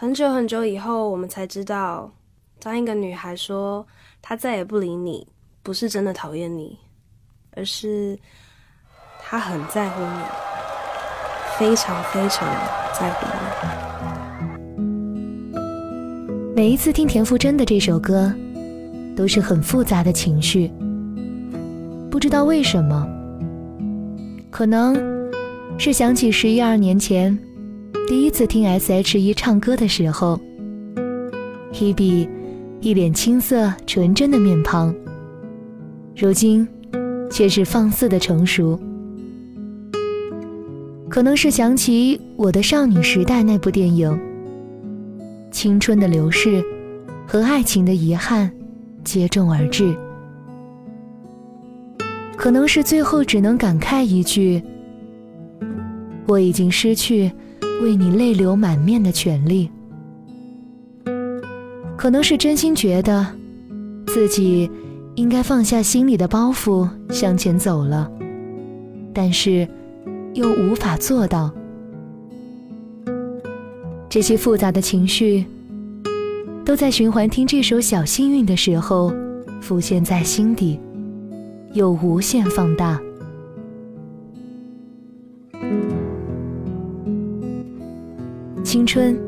[0.00, 2.12] 很久很久以后，我们才知道，
[2.60, 3.84] 当一个女孩说
[4.22, 5.26] 她再也不理你，
[5.60, 6.78] 不是真的讨厌你，
[7.56, 8.16] 而是
[9.20, 10.22] 她很在乎你，
[11.58, 12.48] 非常非常
[12.96, 13.32] 在乎你。
[16.54, 18.32] 每一次听田馥甄的这首歌，
[19.16, 20.72] 都是很复杂的情绪。
[22.08, 23.04] 不知道为什么，
[24.48, 24.96] 可能
[25.76, 27.36] 是想起十一二年前。
[28.08, 30.40] 第一次听 S.H.E 唱歌的时候
[31.74, 32.26] ，Hebe
[32.80, 34.94] 一脸青涩纯真的面庞，
[36.16, 36.66] 如今
[37.30, 38.80] 却是放肆的成熟。
[41.10, 44.18] 可能是想起《我的少女时代》那部电影，
[45.50, 46.64] 青春的流逝
[47.26, 48.50] 和爱情的遗憾
[49.04, 49.94] 接踵而至。
[52.38, 54.62] 可能是最后只能感慨一句：
[56.26, 57.30] 我已经失去。
[57.80, 59.70] 为你泪流满面的权利，
[61.96, 63.26] 可能是真心觉得
[64.06, 64.70] 自己
[65.14, 68.10] 应该放下心里的包袱向前走了，
[69.14, 69.66] 但是
[70.34, 71.50] 又无法做到。
[74.08, 75.44] 这些复杂的情绪，
[76.64, 79.14] 都在循环听这首《小幸运》的时候
[79.60, 80.80] 浮现在心底，
[81.74, 83.00] 又无限放大。
[88.68, 89.18] 青春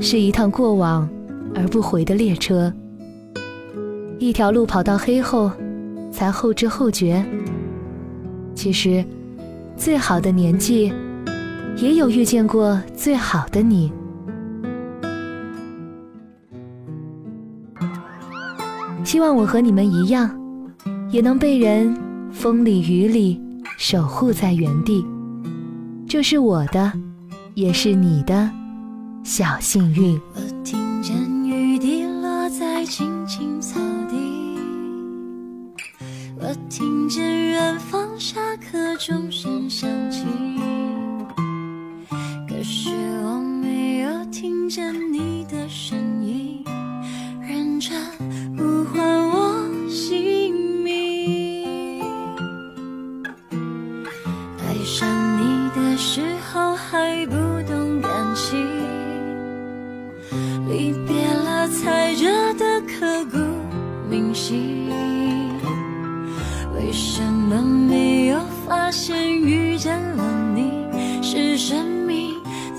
[0.00, 1.08] 是一趟过往
[1.56, 2.72] 而不回的列车，
[4.20, 5.50] 一条路跑到黑后，
[6.12, 7.20] 才后知后觉。
[8.54, 9.04] 其实，
[9.76, 10.92] 最好的年纪，
[11.78, 13.92] 也有遇见过最好的你。
[19.02, 20.30] 希望我和你们一样，
[21.10, 21.92] 也能被人
[22.30, 23.42] 风里雨里
[23.76, 25.04] 守护在原地。
[26.06, 26.92] 这是我的。
[27.54, 28.50] 也是你的
[29.24, 30.18] 小幸运。
[30.34, 31.14] 我听见
[31.44, 33.78] 雨滴落在青青草
[34.08, 34.58] 地，
[36.38, 39.61] 我听见远方下课钟声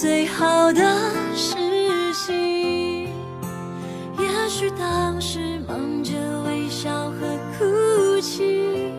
[0.00, 0.80] 最好的
[1.34, 1.56] 事
[2.14, 3.08] 情？
[4.16, 6.12] 也许当时忙着
[6.46, 7.26] 微笑和
[7.58, 8.92] 哭泣，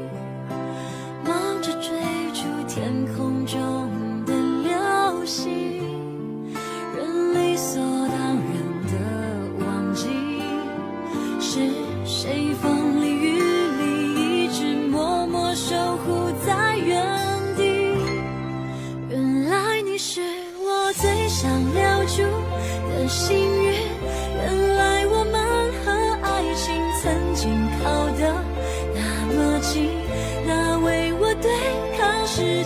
[1.24, 1.90] 忙着追
[2.34, 3.99] 逐天空中。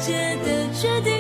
[0.06, 1.13] 界的决定。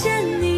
[0.00, 0.49] 见你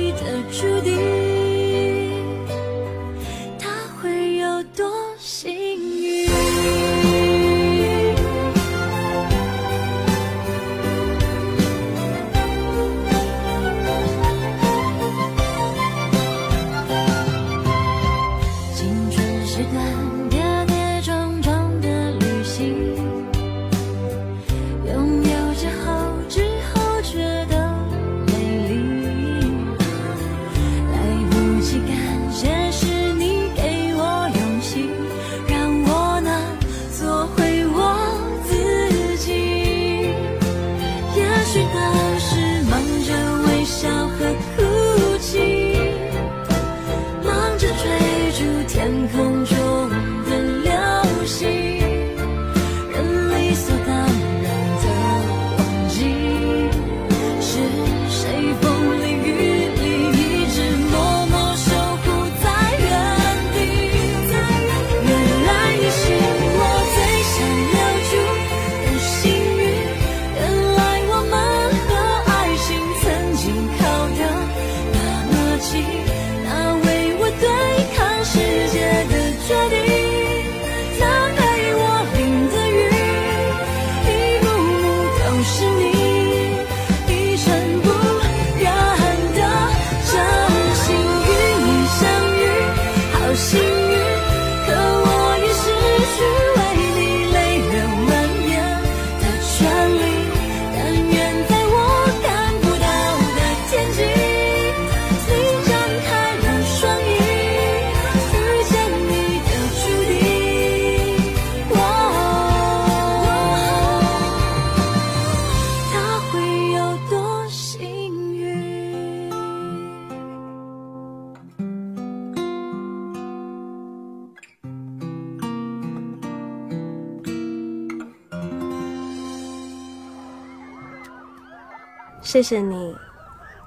[132.33, 132.97] 谢谢你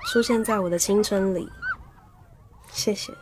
[0.07, 1.47] 出现在我的青春里。
[2.71, 3.13] 谢谢。